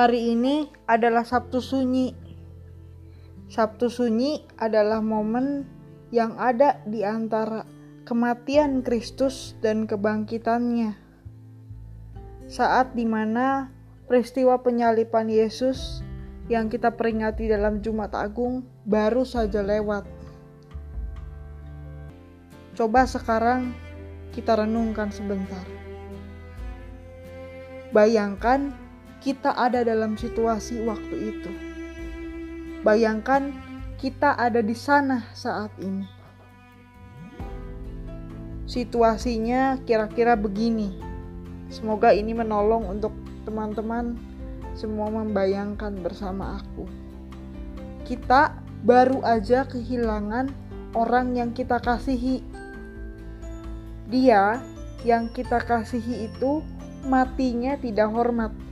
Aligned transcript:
Hari 0.00 0.32
ini 0.32 0.64
adalah 0.88 1.28
Sabtu 1.28 1.60
Sunyi. 1.60 2.16
Sabtu 3.52 3.92
Sunyi 3.92 4.40
adalah 4.56 5.04
momen 5.04 5.68
yang 6.08 6.40
ada 6.40 6.80
di 6.88 7.04
antara 7.04 7.68
kematian 8.08 8.80
Kristus 8.80 9.60
dan 9.60 9.84
kebangkitannya. 9.84 10.96
Saat 12.48 12.96
di 12.96 13.04
mana 13.04 13.68
peristiwa 14.08 14.56
penyalipan 14.64 15.28
Yesus 15.28 16.00
yang 16.48 16.72
kita 16.72 16.96
peringati 16.96 17.52
dalam 17.52 17.84
Jumat 17.84 18.16
Agung 18.16 18.64
baru 18.88 19.28
saja 19.28 19.60
lewat. 19.60 20.08
Coba 22.72 23.04
sekarang 23.04 23.76
kita 24.32 24.64
renungkan 24.64 25.12
sebentar. 25.12 25.68
Bayangkan 27.92 28.88
kita 29.20 29.52
ada 29.52 29.84
dalam 29.84 30.16
situasi 30.16 30.80
waktu 30.88 31.16
itu. 31.36 31.50
Bayangkan 32.80 33.52
kita 34.00 34.32
ada 34.32 34.64
di 34.64 34.72
sana 34.72 35.28
saat 35.36 35.68
ini. 35.76 36.08
Situasinya 38.64 39.76
kira-kira 39.84 40.40
begini. 40.40 40.96
Semoga 41.68 42.16
ini 42.16 42.32
menolong 42.32 42.88
untuk 42.88 43.12
teman-teman 43.44 44.16
semua 44.72 45.12
membayangkan 45.12 46.00
bersama 46.00 46.56
aku. 46.56 46.88
Kita 48.08 48.56
baru 48.80 49.20
aja 49.20 49.68
kehilangan 49.68 50.48
orang 50.96 51.36
yang 51.36 51.52
kita 51.52 51.76
kasihi. 51.76 52.40
Dia 54.08 54.64
yang 55.04 55.28
kita 55.28 55.60
kasihi 55.60 56.32
itu 56.32 56.64
matinya 57.04 57.76
tidak 57.76 58.08
hormat 58.08 58.69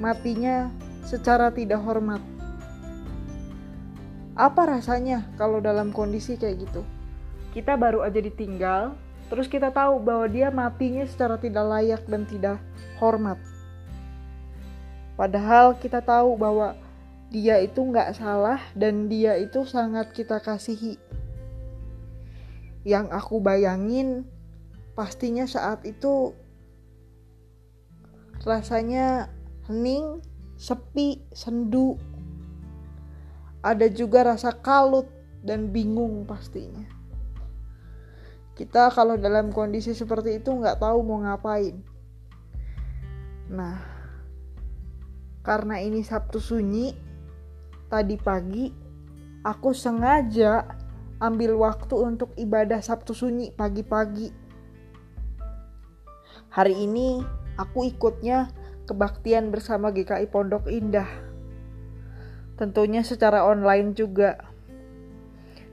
matinya 0.00 0.72
secara 1.04 1.52
tidak 1.52 1.84
hormat. 1.84 2.24
Apa 4.32 4.64
rasanya 4.64 5.28
kalau 5.36 5.60
dalam 5.60 5.92
kondisi 5.92 6.40
kayak 6.40 6.64
gitu? 6.64 6.82
Kita 7.52 7.76
baru 7.76 8.00
aja 8.00 8.16
ditinggal, 8.24 8.96
terus 9.28 9.44
kita 9.44 9.68
tahu 9.68 10.00
bahwa 10.00 10.24
dia 10.32 10.48
matinya 10.48 11.04
secara 11.04 11.36
tidak 11.36 11.68
layak 11.68 12.02
dan 12.08 12.24
tidak 12.24 12.56
hormat. 12.96 13.36
Padahal 15.20 15.76
kita 15.76 16.00
tahu 16.00 16.40
bahwa 16.40 16.72
dia 17.28 17.60
itu 17.60 17.84
nggak 17.84 18.16
salah 18.16 18.58
dan 18.72 19.12
dia 19.12 19.36
itu 19.36 19.68
sangat 19.68 20.16
kita 20.16 20.40
kasihi. 20.40 20.96
Yang 22.88 23.12
aku 23.12 23.36
bayangin 23.44 24.24
pastinya 24.96 25.44
saat 25.44 25.84
itu 25.84 26.32
rasanya 28.40 29.28
hening, 29.70 30.18
sepi, 30.58 31.22
sendu. 31.30 31.94
Ada 33.62 33.86
juga 33.86 34.26
rasa 34.34 34.50
kalut 34.50 35.06
dan 35.46 35.70
bingung 35.70 36.26
pastinya. 36.26 36.82
Kita 38.58 38.90
kalau 38.90 39.14
dalam 39.14 39.54
kondisi 39.54 39.94
seperti 39.94 40.42
itu 40.42 40.50
nggak 40.50 40.82
tahu 40.82 41.06
mau 41.06 41.22
ngapain. 41.22 41.78
Nah, 43.46 43.78
karena 45.46 45.78
ini 45.78 46.02
Sabtu 46.02 46.42
Sunyi, 46.42 46.92
tadi 47.86 48.18
pagi 48.18 48.68
aku 49.46 49.70
sengaja 49.70 50.66
ambil 51.22 51.56
waktu 51.56 51.94
untuk 51.94 52.34
ibadah 52.36 52.82
Sabtu 52.82 53.14
Sunyi 53.16 53.54
pagi-pagi. 53.54 54.34
Hari 56.50 56.74
ini 56.74 57.22
aku 57.56 57.86
ikutnya 57.86 58.59
kebaktian 58.90 59.54
bersama 59.54 59.94
GKI 59.94 60.26
Pondok 60.26 60.66
Indah. 60.66 61.06
Tentunya 62.58 63.06
secara 63.06 63.46
online 63.46 63.94
juga. 63.94 64.50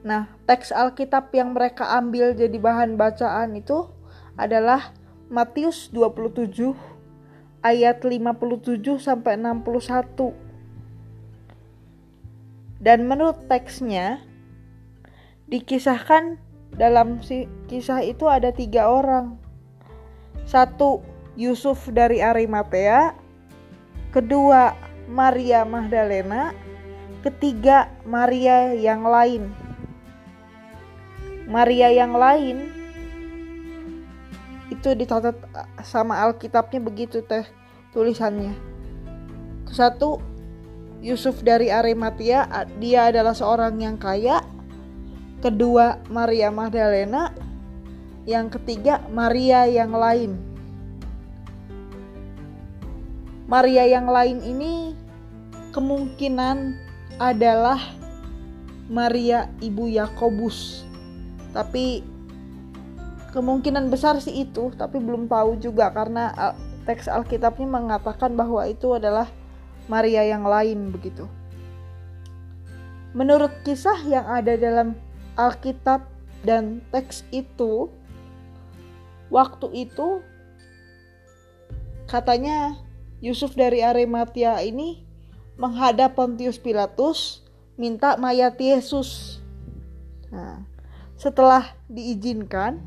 Nah, 0.05 0.29
teks 0.45 0.69
Alkitab 0.69 1.33
yang 1.33 1.57
mereka 1.57 1.89
ambil 1.97 2.37
jadi 2.37 2.53
bahan 2.61 2.95
bacaan 2.95 3.57
itu 3.57 3.89
adalah 4.37 4.93
Matius 5.27 5.89
27 5.91 6.77
ayat 7.65 8.05
57 8.05 9.01
sampai 9.01 9.35
61. 9.35 10.37
Dan 12.77 13.09
menurut 13.09 13.49
teksnya 13.49 14.21
dikisahkan 15.49 16.37
dalam 16.77 17.23
si 17.25 17.49
kisah 17.65 18.05
itu 18.05 18.29
ada 18.29 18.53
tiga 18.53 18.87
orang. 18.87 19.41
Satu 20.47 21.03
Yusuf 21.37 21.85
dari 21.93 22.17
Arimatea, 22.17 23.13
kedua 24.09 24.73
Maria 25.05 25.61
Magdalena, 25.61 26.49
ketiga 27.21 27.93
Maria 28.09 28.73
yang 28.73 29.05
lain. 29.05 29.53
Maria 31.45 31.93
yang 31.93 32.17
lain 32.17 32.73
itu 34.73 34.97
dicatat 34.97 35.37
sama 35.85 36.25
Alkitabnya 36.25 36.81
begitu 36.81 37.21
teh 37.21 37.45
tulisannya. 37.93 38.57
Satu 39.69 40.17
Yusuf 41.05 41.45
dari 41.45 41.69
Arimatea, 41.69 42.49
dia 42.81 43.13
adalah 43.13 43.37
seorang 43.37 43.77
yang 43.77 44.01
kaya. 44.01 44.41
Kedua 45.37 46.01
Maria 46.09 46.49
Magdalena, 46.49 47.29
yang 48.25 48.49
ketiga 48.49 49.05
Maria 49.13 49.69
yang 49.69 49.93
lain. 49.93 50.56
Maria 53.47 53.87
yang 53.87 54.11
lain 54.11 54.43
ini 54.43 54.91
kemungkinan 55.71 56.75
adalah 57.15 57.79
Maria 58.91 59.47
ibu 59.63 59.87
Yakobus. 59.87 60.83
Tapi 61.55 62.03
kemungkinan 63.31 63.87
besar 63.87 64.19
sih 64.19 64.43
itu, 64.43 64.75
tapi 64.75 64.99
belum 64.99 65.31
tahu 65.31 65.63
juga 65.63 65.87
karena 65.95 66.35
teks 66.83 67.07
Alkitabnya 67.07 67.67
mengatakan 67.71 68.35
bahwa 68.35 68.67
itu 68.67 68.91
adalah 68.99 69.31
Maria 69.87 70.27
yang 70.27 70.43
lain 70.43 70.91
begitu. 70.91 71.23
Menurut 73.15 73.63
kisah 73.63 74.03
yang 74.03 74.27
ada 74.27 74.59
dalam 74.59 74.91
Alkitab 75.39 76.03
dan 76.43 76.83
teks 76.91 77.23
itu, 77.31 77.87
waktu 79.31 79.87
itu 79.87 80.19
katanya 82.11 82.75
Yusuf 83.17 83.57
dari 83.57 83.81
Arimatia 83.81 84.61
ini 84.61 85.01
menghadap 85.57 86.13
Pontius 86.13 86.61
Pilatus 86.61 87.41
minta 87.77 88.13
mayat 88.17 88.57
Yesus. 88.61 89.41
Nah, 90.29 90.65
setelah 91.17 91.73
diizinkan, 91.89 92.81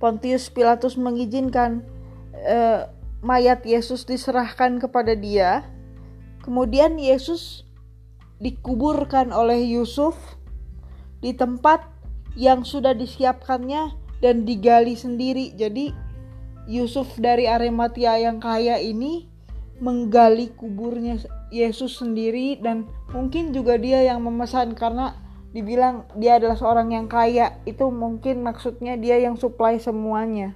Pontius 0.00 0.48
Pilatus 0.48 0.96
mengizinkan 0.96 1.84
eh, 2.32 2.88
mayat 3.20 3.66
Yesus 3.68 4.08
diserahkan 4.08 4.80
kepada 4.80 5.12
dia. 5.12 5.66
Kemudian 6.40 6.96
Yesus 6.96 7.68
dikuburkan 8.40 9.34
oleh 9.34 9.60
Yusuf 9.76 10.16
di 11.18 11.34
tempat 11.34 11.84
yang 12.38 12.62
sudah 12.62 12.94
disiapkannya 12.94 13.92
dan 14.22 14.46
digali 14.46 14.94
sendiri. 14.94 15.52
Jadi 15.58 15.90
Yusuf 16.68 17.16
dari 17.16 17.48
Arimatia 17.48 18.20
yang 18.20 18.44
kaya 18.44 18.76
ini 18.76 19.24
menggali 19.80 20.52
kuburnya 20.52 21.16
Yesus 21.48 21.96
sendiri 21.96 22.60
dan 22.60 22.84
mungkin 23.08 23.56
juga 23.56 23.80
dia 23.80 24.04
yang 24.04 24.20
memesan 24.20 24.76
karena 24.76 25.16
dibilang 25.56 26.04
dia 26.20 26.36
adalah 26.36 26.60
seorang 26.60 26.92
yang 26.92 27.08
kaya. 27.08 27.56
Itu 27.64 27.88
mungkin 27.88 28.44
maksudnya 28.44 29.00
dia 29.00 29.16
yang 29.16 29.40
supply 29.40 29.80
semuanya. 29.80 30.52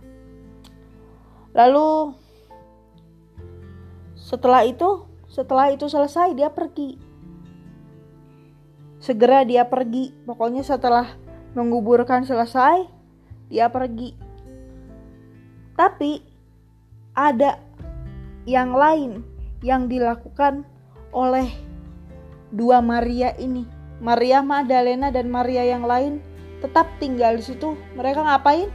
Lalu 1.56 2.12
setelah 4.20 4.69
itu 4.69 5.08
setelah 5.32 5.72
itu 5.72 5.88
selesai 5.88 6.37
dia 6.37 6.52
pergi. 6.52 7.00
Segera 9.00 9.48
dia 9.48 9.64
pergi. 9.64 10.12
Pokoknya 10.28 10.60
setelah 10.60 11.08
menguburkan 11.56 12.28
selesai 12.28 12.84
dia 13.48 13.72
pergi 13.72 14.31
tapi 15.82 16.23
ada 17.19 17.58
yang 18.46 18.70
lain 18.70 19.26
yang 19.67 19.90
dilakukan 19.90 20.62
oleh 21.11 21.50
dua 22.55 22.79
Maria 22.79 23.34
ini. 23.34 23.67
Maria 23.99 24.46
Magdalena 24.46 25.11
dan 25.11 25.26
Maria 25.26 25.67
yang 25.67 25.82
lain 25.82 26.23
tetap 26.62 26.87
tinggal 27.02 27.34
di 27.34 27.43
situ. 27.43 27.75
Mereka 27.99 28.23
ngapain? 28.23 28.70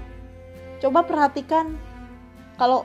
Coba 0.84 1.08
perhatikan 1.08 1.80
kalau 2.60 2.84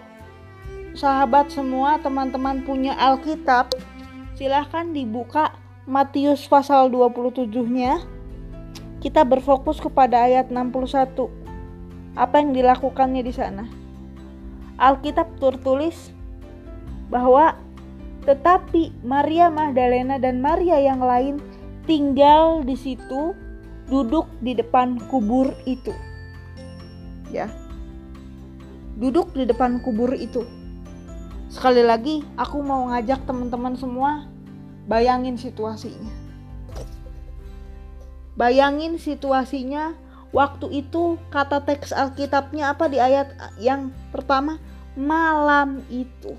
sahabat 0.94 1.50
semua 1.50 1.98
teman-teman 1.98 2.62
punya 2.62 2.94
Alkitab, 2.94 3.74
silahkan 4.38 4.86
dibuka 4.94 5.58
Matius 5.82 6.46
pasal 6.46 6.94
27-nya. 6.94 7.98
Kita 9.02 9.26
berfokus 9.26 9.82
kepada 9.82 10.30
ayat 10.30 10.46
61. 10.46 11.26
Apa 12.14 12.38
yang 12.38 12.54
dilakukannya 12.54 13.26
di 13.26 13.34
sana? 13.34 13.81
Alkitab 14.82 15.38
tertulis 15.38 16.10
bahwa 17.06 17.54
Tetapi 18.22 19.02
Maria 19.02 19.50
Magdalena 19.50 20.14
dan 20.14 20.38
Maria 20.38 20.78
yang 20.78 21.02
lain 21.02 21.42
tinggal 21.90 22.62
di 22.62 22.78
situ, 22.78 23.34
duduk 23.90 24.30
di 24.38 24.54
depan 24.54 25.02
kubur 25.10 25.50
itu. 25.66 25.90
Ya. 27.34 27.50
Duduk 28.94 29.34
di 29.34 29.42
depan 29.42 29.82
kubur 29.82 30.14
itu. 30.14 30.46
Sekali 31.50 31.82
lagi, 31.82 32.22
aku 32.38 32.62
mau 32.62 32.94
ngajak 32.94 33.26
teman-teman 33.26 33.74
semua 33.74 34.30
bayangin 34.86 35.34
situasinya. 35.34 36.14
Bayangin 38.38 38.96
situasinya 38.96 39.98
waktu 40.32 40.86
itu 40.86 41.20
kata 41.28 41.60
teks 41.66 41.92
Alkitabnya 41.92 42.72
apa 42.72 42.88
di 42.88 42.96
ayat 42.96 43.34
yang 43.60 43.92
pertama 44.08 44.56
malam 44.98 45.80
itu 45.88 46.36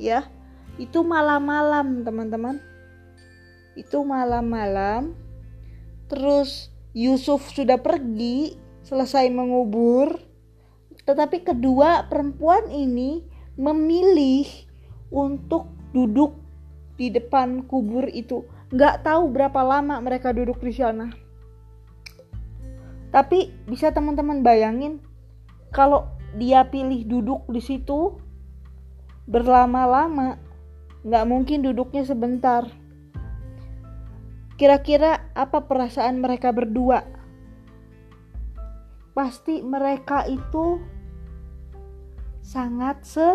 ya. 0.00 0.26
Itu 0.74 1.06
malam-malam 1.06 2.02
teman-teman. 2.02 2.58
Itu 3.78 4.02
malam-malam. 4.02 5.14
Terus 6.10 6.74
Yusuf 6.94 7.50
sudah 7.54 7.78
pergi 7.78 8.58
selesai 8.82 9.30
mengubur. 9.30 10.18
Tetapi 11.04 11.46
kedua 11.46 12.06
perempuan 12.10 12.70
ini 12.70 13.22
memilih 13.54 14.46
untuk 15.14 15.70
duduk 15.94 16.34
di 16.98 17.10
depan 17.10 17.66
kubur 17.66 18.06
itu. 18.10 18.42
Nggak 18.74 19.06
tahu 19.06 19.30
berapa 19.30 19.60
lama 19.62 20.02
mereka 20.02 20.34
duduk 20.34 20.58
di 20.58 20.74
sana. 20.74 21.10
Tapi 23.14 23.54
bisa 23.70 23.94
teman-teman 23.94 24.42
bayangin 24.42 24.98
kalau 25.70 26.13
dia 26.34 26.66
pilih 26.66 27.06
duduk 27.06 27.46
di 27.50 27.62
situ 27.62 28.18
berlama-lama, 29.24 30.36
nggak 31.06 31.24
mungkin 31.28 31.64
duduknya 31.64 32.04
sebentar. 32.04 32.68
Kira-kira 34.54 35.34
apa 35.34 35.66
perasaan 35.66 36.22
mereka 36.22 36.54
berdua? 36.54 37.02
Pasti 39.14 39.62
mereka 39.62 40.26
itu 40.26 40.78
sangat 42.42 43.02
se 43.06 43.28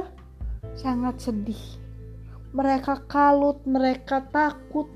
sangat 0.75 1.19
sedih. 1.23 1.63
Mereka 2.49 3.05
kalut, 3.05 3.61
mereka 3.63 4.25
takut, 4.27 4.89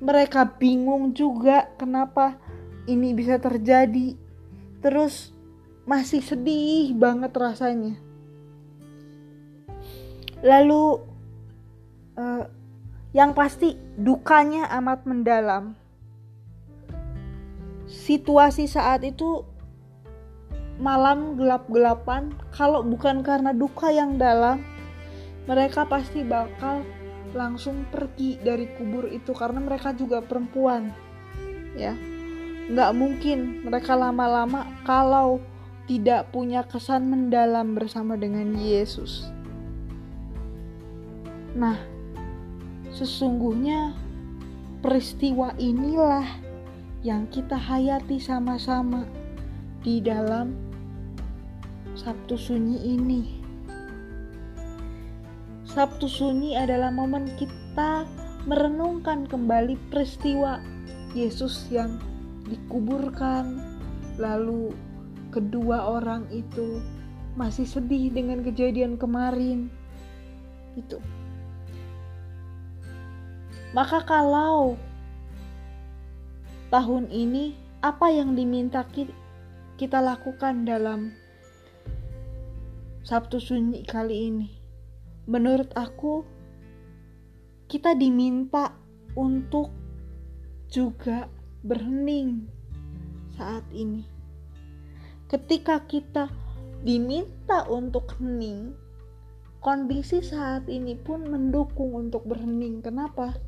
mereka 0.00 0.46
bingung 0.46 1.12
juga 1.12 1.68
kenapa 1.76 2.38
ini 2.88 3.12
bisa 3.12 3.36
terjadi 3.36 4.16
terus 4.80 5.36
masih 5.90 6.22
sedih 6.22 6.94
banget 6.94 7.34
rasanya. 7.34 7.98
Lalu 10.38 11.02
uh, 12.14 12.46
yang 13.10 13.34
pasti 13.34 13.74
dukanya 13.98 14.70
amat 14.78 15.02
mendalam. 15.02 15.74
Situasi 17.90 18.70
saat 18.70 19.02
itu 19.02 19.42
malam 20.78 21.34
gelap-gelapan. 21.34 22.38
Kalau 22.54 22.86
bukan 22.86 23.26
karena 23.26 23.50
duka 23.50 23.90
yang 23.90 24.14
dalam 24.14 24.62
mereka 25.50 25.90
pasti 25.90 26.22
bakal 26.22 26.86
langsung 27.34 27.82
pergi 27.90 28.38
dari 28.38 28.70
kubur 28.78 29.10
itu 29.10 29.34
karena 29.34 29.58
mereka 29.58 29.90
juga 29.90 30.22
perempuan 30.22 30.94
ya. 31.74 31.98
Nggak 32.70 32.90
mungkin 32.94 33.66
mereka 33.66 33.98
lama-lama 33.98 34.70
kalau 34.86 35.42
tidak 35.90 36.30
punya 36.30 36.62
kesan 36.70 37.10
mendalam 37.10 37.74
bersama 37.74 38.14
dengan 38.14 38.54
Yesus. 38.54 39.26
Nah, 41.58 41.74
sesungguhnya 42.94 43.90
peristiwa 44.86 45.50
inilah 45.58 46.22
yang 47.02 47.26
kita 47.26 47.58
hayati 47.58 48.22
sama-sama 48.22 49.02
di 49.82 49.98
dalam 49.98 50.54
Sabtu 51.98 52.38
Sunyi 52.38 52.78
ini. 52.86 53.22
Sabtu 55.66 56.06
Sunyi 56.06 56.54
adalah 56.54 56.94
momen 56.94 57.34
kita 57.34 58.06
merenungkan 58.46 59.26
kembali 59.26 59.74
peristiwa 59.90 60.62
Yesus 61.18 61.66
yang 61.66 61.98
dikuburkan 62.46 63.58
lalu 64.22 64.70
kedua 65.30 65.86
orang 65.88 66.26
itu 66.34 66.82
masih 67.38 67.64
sedih 67.64 68.10
dengan 68.10 68.42
kejadian 68.42 68.98
kemarin. 68.98 69.70
Itu. 70.74 70.98
Maka 73.70 74.02
kalau 74.02 74.74
tahun 76.74 77.06
ini 77.10 77.54
apa 77.80 78.10
yang 78.10 78.34
diminta 78.34 78.82
kita 79.78 80.02
lakukan 80.02 80.66
dalam 80.66 81.14
Sabtu 83.06 83.38
Sunyi 83.38 83.86
kali 83.86 84.28
ini? 84.28 84.48
Menurut 85.30 85.70
aku 85.78 86.26
kita 87.70 87.94
diminta 87.94 88.74
untuk 89.14 89.70
juga 90.66 91.30
berhening 91.62 92.50
saat 93.38 93.62
ini. 93.70 94.19
Ketika 95.30 95.86
kita 95.86 96.26
diminta 96.82 97.62
untuk 97.70 98.18
hening, 98.18 98.74
kondisi 99.62 100.26
saat 100.26 100.66
ini 100.66 100.98
pun 100.98 101.22
mendukung 101.30 101.94
untuk 101.94 102.26
berhening. 102.26 102.82
Kenapa? 102.82 103.38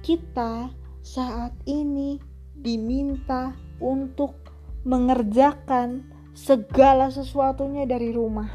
Kita 0.00 0.72
saat 1.04 1.52
ini 1.68 2.16
diminta 2.56 3.52
untuk 3.76 4.40
mengerjakan 4.88 6.08
segala 6.32 7.12
sesuatunya 7.12 7.84
dari 7.84 8.08
rumah. 8.08 8.48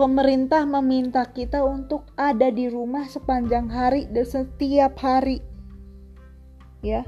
Pemerintah 0.00 0.64
meminta 0.64 1.28
kita 1.28 1.60
untuk 1.60 2.08
ada 2.16 2.48
di 2.48 2.72
rumah 2.72 3.04
sepanjang 3.04 3.68
hari 3.68 4.08
dan 4.08 4.24
setiap 4.24 4.96
hari 4.96 5.44
ya. 6.80 7.04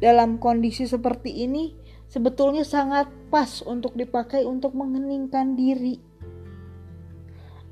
Dalam 0.00 0.40
kondisi 0.40 0.88
seperti 0.88 1.44
ini 1.44 1.81
sebetulnya 2.12 2.60
sangat 2.68 3.08
pas 3.32 3.64
untuk 3.64 3.96
dipakai 3.96 4.44
untuk 4.44 4.76
mengheningkan 4.76 5.56
diri. 5.56 5.96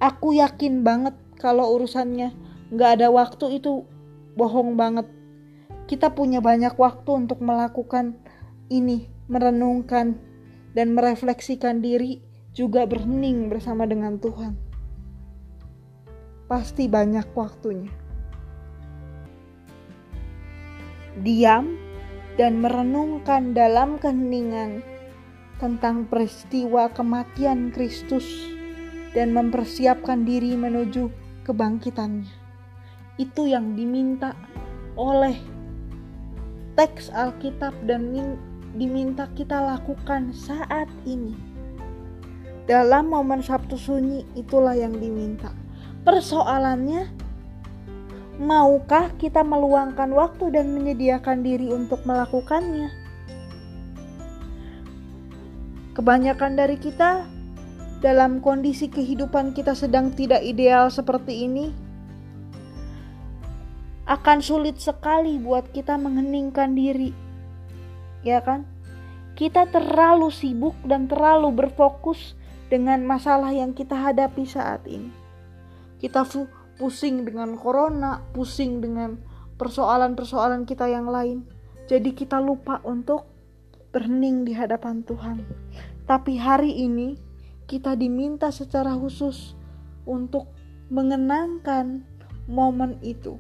Aku 0.00 0.32
yakin 0.32 0.80
banget 0.80 1.12
kalau 1.37 1.76
urusannya 1.76 2.32
nggak 2.73 2.90
ada 2.97 3.12
waktu 3.12 3.61
itu 3.61 3.85
bohong 4.40 4.80
banget. 4.80 5.04
Kita 5.85 6.16
punya 6.16 6.40
banyak 6.40 6.73
waktu 6.80 7.11
untuk 7.12 7.44
melakukan 7.44 8.16
ini, 8.73 9.12
merenungkan 9.28 10.16
dan 10.73 10.97
merefleksikan 10.97 11.85
diri 11.85 12.25
juga 12.56 12.88
berhening 12.88 13.52
bersama 13.52 13.85
dengan 13.85 14.16
Tuhan. 14.16 14.56
Pasti 16.49 16.88
banyak 16.88 17.28
waktunya. 17.37 17.92
diam 21.20 21.76
dan 22.40 22.64
merenungkan 22.64 23.52
dalam 23.52 24.00
keheningan 24.00 24.80
tentang 25.61 26.09
peristiwa 26.09 26.88
kematian 26.88 27.68
Kristus 27.68 28.25
dan 29.12 29.37
mempersiapkan 29.37 30.25
diri 30.25 30.56
menuju 30.56 31.12
kebangkitannya. 31.44 32.32
Itu 33.20 33.44
yang 33.44 33.76
diminta 33.76 34.32
oleh 34.97 35.37
teks 36.80 37.12
Alkitab 37.12 37.76
dan 37.85 38.09
diminta 38.73 39.28
kita 39.37 39.61
lakukan 39.61 40.32
saat 40.32 40.88
ini. 41.04 41.37
Dalam 42.64 43.12
momen 43.12 43.44
Sabtu 43.44 43.76
Sunyi 43.76 44.25
itulah 44.32 44.73
yang 44.73 44.97
diminta. 44.97 45.52
Persoalannya 46.09 47.04
Maukah 48.40 49.12
kita 49.20 49.44
meluangkan 49.44 50.16
waktu 50.16 50.56
dan 50.56 50.73
menyediakan 50.73 51.44
diri 51.44 51.68
untuk 51.68 52.00
melakukannya? 52.09 52.88
Kebanyakan 55.92 56.56
dari 56.56 56.80
kita 56.80 57.28
dalam 58.00 58.40
kondisi 58.40 58.88
kehidupan 58.88 59.52
kita 59.52 59.76
sedang 59.76 60.16
tidak 60.16 60.40
ideal 60.40 60.88
seperti 60.88 61.44
ini, 61.44 61.68
akan 64.09 64.40
sulit 64.40 64.80
sekali 64.80 65.37
buat 65.37 65.68
kita 65.76 66.00
mengheningkan 66.00 66.73
diri, 66.73 67.12
ya 68.25 68.40
kan? 68.40 68.64
Kita 69.37 69.68
terlalu 69.68 70.32
sibuk 70.32 70.80
dan 70.88 71.12
terlalu 71.12 71.52
berfokus 71.52 72.32
dengan 72.73 73.04
masalah 73.04 73.52
yang 73.52 73.76
kita 73.76 74.00
hadapi 74.00 74.49
saat 74.49 74.80
ini. 74.88 75.12
Kita 76.00 76.25
pusing 76.80 77.28
dengan 77.28 77.60
corona, 77.60 78.25
pusing 78.32 78.80
dengan 78.80 79.20
persoalan-persoalan 79.60 80.64
kita 80.64 80.88
yang 80.88 81.12
lain. 81.12 81.44
Jadi 81.84 82.16
kita 82.16 82.40
lupa 82.40 82.80
untuk 82.88 83.28
berhening 83.92 84.49
di 84.49 84.56
hadapan 84.56 85.04
Tuhan. 85.04 85.44
Tapi 86.08 86.40
hari 86.40 86.72
ini 86.72 87.20
kita 87.68 87.92
diminta 88.00 88.49
secara 88.49 88.96
khusus 88.96 89.52
untuk 90.08 90.49
mengenangkan, 90.88 92.02
momen 92.50 92.99
itu 92.99 93.38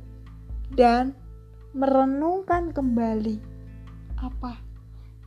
dan 0.70 1.18
merenungkan 1.74 2.70
kembali 2.70 3.42
apa 4.22 4.62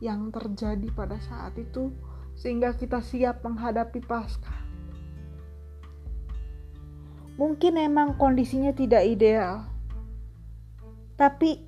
yang 0.00 0.32
terjadi 0.32 0.88
pada 0.96 1.20
saat 1.20 1.52
itu 1.60 1.92
sehingga 2.32 2.72
kita 2.72 3.04
siap 3.04 3.44
menghadapi 3.44 4.00
Paskah. 4.00 4.63
Mungkin 7.34 7.74
emang 7.74 8.14
kondisinya 8.14 8.70
tidak 8.70 9.02
ideal. 9.02 9.66
Tapi 11.18 11.58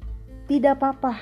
tidak 0.46 0.78
apa-apa. 0.78 1.18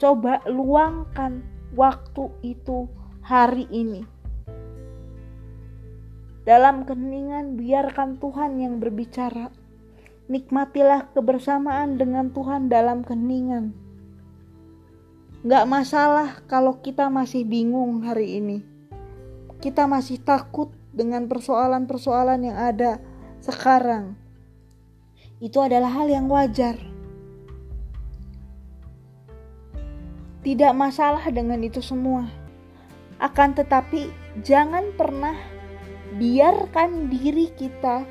Coba 0.00 0.42
luangkan 0.50 1.44
waktu 1.78 2.34
itu 2.42 2.90
hari 3.22 3.70
ini. 3.70 4.02
Dalam 6.42 6.82
keningan 6.82 7.54
biarkan 7.54 8.18
Tuhan 8.18 8.58
yang 8.58 8.82
berbicara. 8.82 9.54
Nikmatilah 10.30 11.10
kebersamaan 11.14 11.98
dengan 11.98 12.30
Tuhan 12.34 12.70
dalam 12.70 13.06
keningan. 13.06 13.74
Gak 15.46 15.66
masalah 15.66 16.42
kalau 16.50 16.78
kita 16.82 17.06
masih 17.06 17.46
bingung 17.46 18.02
hari 18.02 18.38
ini. 18.38 18.62
Kita 19.62 19.86
masih 19.86 20.22
takut 20.22 20.72
dengan 20.90 21.26
persoalan-persoalan 21.30 22.40
yang 22.46 22.58
ada 22.58 22.98
sekarang. 23.40 24.18
Itu 25.40 25.64
adalah 25.64 25.88
hal 25.88 26.12
yang 26.12 26.28
wajar. 26.28 26.76
Tidak 30.40 30.72
masalah 30.72 31.24
dengan 31.32 31.60
itu 31.60 31.80
semua. 31.84 32.28
Akan 33.20 33.52
tetapi, 33.52 34.08
jangan 34.40 34.92
pernah 34.96 35.36
biarkan 36.16 37.12
diri 37.12 37.52
kita 37.52 38.04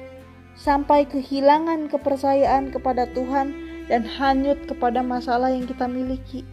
sampai 0.54 1.10
kehilangan 1.10 1.90
kepercayaan 1.90 2.70
kepada 2.70 3.10
Tuhan 3.12 3.54
dan 3.90 4.06
hanyut 4.06 4.70
kepada 4.70 5.02
masalah 5.02 5.50
yang 5.50 5.66
kita 5.66 5.90
miliki. 5.90 6.46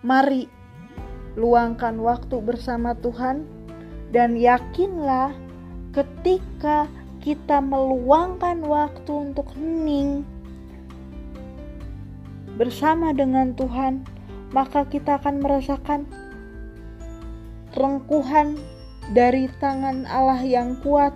Mari 0.00 0.48
luangkan 1.36 2.00
waktu 2.00 2.40
bersama 2.40 2.96
Tuhan 2.96 3.44
dan 4.10 4.34
yakinlah 4.34 5.30
ketika 5.94 6.90
kita 7.22 7.62
meluangkan 7.62 8.62
waktu 8.66 9.12
untuk 9.12 9.50
hening 9.54 10.26
bersama 12.58 13.14
dengan 13.16 13.54
Tuhan, 13.54 14.04
maka 14.52 14.84
kita 14.84 15.16
akan 15.22 15.40
merasakan 15.40 16.04
rengkuhan 17.72 18.58
dari 19.14 19.46
tangan 19.62 20.04
Allah 20.10 20.42
yang 20.42 20.76
kuat 20.82 21.14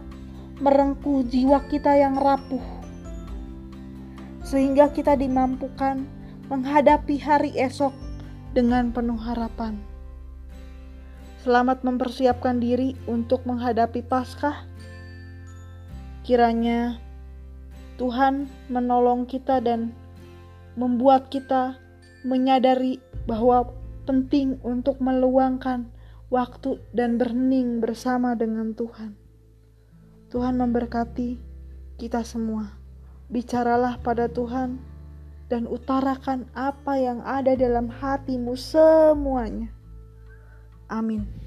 merengkuh 0.62 1.26
jiwa 1.26 1.66
kita 1.66 1.98
yang 1.98 2.14
rapuh, 2.14 2.62
sehingga 4.46 4.88
kita 4.94 5.18
dimampukan 5.18 6.06
menghadapi 6.46 7.18
hari 7.18 7.50
esok 7.58 7.92
dengan 8.54 8.94
penuh 8.94 9.18
harapan. 9.18 9.93
Selamat 11.44 11.84
mempersiapkan 11.84 12.56
diri 12.56 12.96
untuk 13.04 13.44
menghadapi 13.44 14.00
Paskah. 14.00 14.64
Kiranya 16.24 16.96
Tuhan 18.00 18.48
menolong 18.72 19.28
kita 19.28 19.60
dan 19.60 19.92
membuat 20.72 21.28
kita 21.28 21.76
menyadari 22.24 22.96
bahwa 23.28 23.76
penting 24.08 24.56
untuk 24.64 25.04
meluangkan 25.04 25.92
waktu 26.32 26.80
dan 26.96 27.20
berhening 27.20 27.76
bersama 27.76 28.32
dengan 28.32 28.72
Tuhan. 28.72 29.12
Tuhan 30.32 30.56
memberkati 30.56 31.36
kita 32.00 32.24
semua. 32.24 32.72
Bicaralah 33.28 34.00
pada 34.00 34.32
Tuhan 34.32 34.80
dan 35.52 35.68
utarakan 35.68 36.48
apa 36.56 36.96
yang 36.96 37.20
ada 37.20 37.52
dalam 37.52 37.92
hatimu 37.92 38.56
semuanya. 38.56 39.73
Amin. 40.90 41.43